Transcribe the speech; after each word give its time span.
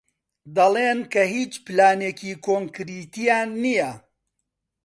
دەڵێن 0.55 0.99
کە 1.13 1.23
هیچ 1.33 1.53
پلانێکی 1.65 2.33
کۆنکریتییان 2.45 3.49
نییە. 3.63 3.91